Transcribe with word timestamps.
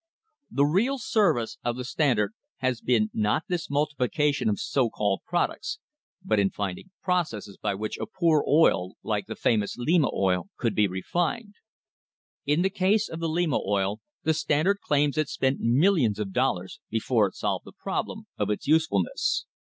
The 0.49 0.65
real 0.65 0.97
service 0.97 1.59
of 1.63 1.75
the 1.77 1.83
Standard 1.85 2.31
has 2.57 2.81
been 2.81 3.11
not 3.13 3.43
this 3.47 3.69
multiplication 3.69 4.49
of 4.49 4.59
so 4.59 4.89
called 4.89 5.21
prod 5.27 5.51
ucts, 5.51 5.77
but 6.25 6.39
in 6.39 6.49
rinding 6.57 6.89
processes 7.03 7.59
by 7.61 7.75
which 7.75 7.99
a 7.99 8.07
poor 8.07 8.43
oil 8.47 8.93
like 9.03 9.27
the 9.27 9.35
famous 9.35 9.77
Lima 9.77 10.09
oil 10.11 10.49
could 10.57 10.73
be 10.73 10.87
refined. 10.87 11.53
In 12.47 12.63
the 12.63 12.71
case 12.71 13.09
of 13.09 13.19
the 13.19 13.29
Lima 13.29 13.59
oil 13.63 14.01
the 14.23 14.33
Standard 14.33 14.79
claims 14.79 15.19
it 15.19 15.29
spent 15.29 15.59
millions 15.59 16.17
of 16.17 16.33
dollars 16.33 16.79
before 16.89 17.27
it 17.27 17.35
solved 17.35 17.65
the 17.65 17.71
problem 17.71 18.25
of 18.39 18.49
its 18.49 18.65
usefulness. 18.65 19.45